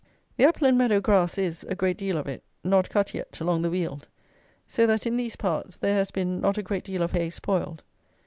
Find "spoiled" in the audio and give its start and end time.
7.29-7.83